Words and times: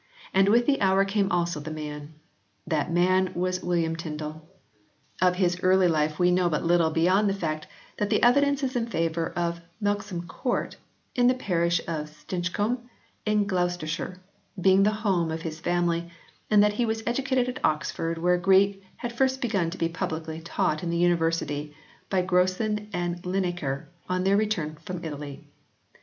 And 0.33 0.49
with 0.49 0.65
the 0.65 0.81
hour 0.81 1.05
came 1.05 1.31
also 1.31 1.59
the 1.59 1.69
man. 1.69 2.15
That 2.65 2.91
man 2.91 3.31
was 3.35 3.61
William 3.61 3.95
Tyndale. 3.95 4.41
Of 5.21 5.35
his 5.35 5.59
early 5.61 5.87
life 5.87 6.17
we 6.17 6.31
know 6.31 6.49
but 6.49 6.63
little 6.63 6.89
beyond 6.89 7.29
the 7.29 7.35
fact 7.35 7.67
that 7.99 8.09
the 8.09 8.23
evidence 8.23 8.63
is 8.63 8.75
in 8.75 8.87
favour 8.87 9.29
of 9.35 9.61
Melksham 9.79 10.27
Court 10.27 10.75
in 11.13 11.27
the 11.27 11.35
parish 11.35 11.81
of 11.87 12.09
Stinch 12.09 12.51
combe, 12.51 12.89
in 13.27 13.45
Gloucestershire, 13.45 14.17
being 14.59 14.81
the 14.81 14.89
home 15.05 15.29
of 15.29 15.43
his 15.43 15.59
family, 15.59 16.09
and 16.49 16.63
that 16.63 16.73
he 16.73 16.85
was 16.87 17.03
educated 17.05 17.47
at 17.47 17.63
Oxford 17.63 18.17
where 18.17 18.39
Greek 18.39 18.83
had 18.95 19.13
first 19.13 19.39
begun 19.39 19.69
to 19.69 19.77
be 19.77 19.87
publicly 19.87 20.41
taught 20.41 20.81
in 20.81 20.89
the 20.89 20.97
University 20.97 21.75
by 22.09 22.23
Grocyn 22.23 22.89
and 22.91 23.23
Linacre, 23.23 23.85
on 24.09 24.23
their 24.23 24.35
return 24.35 24.77
from 24.83 25.05
Italy. 25.05 25.43